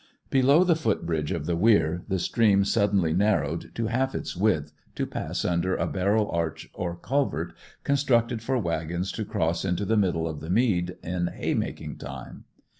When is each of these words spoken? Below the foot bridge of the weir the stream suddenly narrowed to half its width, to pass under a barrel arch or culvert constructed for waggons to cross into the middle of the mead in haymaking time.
Below 0.31 0.63
the 0.63 0.75
foot 0.75 1.05
bridge 1.05 1.31
of 1.31 1.45
the 1.45 1.55
weir 1.55 2.01
the 2.07 2.17
stream 2.17 2.65
suddenly 2.65 3.13
narrowed 3.13 3.69
to 3.75 3.85
half 3.85 4.15
its 4.15 4.35
width, 4.35 4.73
to 4.95 5.05
pass 5.05 5.45
under 5.45 5.75
a 5.75 5.85
barrel 5.85 6.31
arch 6.31 6.67
or 6.73 6.95
culvert 6.95 7.53
constructed 7.83 8.41
for 8.41 8.57
waggons 8.57 9.11
to 9.11 9.23
cross 9.25 9.63
into 9.63 9.85
the 9.85 9.97
middle 9.97 10.27
of 10.27 10.39
the 10.39 10.49
mead 10.49 10.95
in 11.03 11.27
haymaking 11.27 11.97
time. 11.99 12.45